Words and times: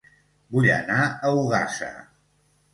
Vull 0.55 0.67
anar 0.77 0.97
a 1.03 1.33
Ogassa 1.43 1.93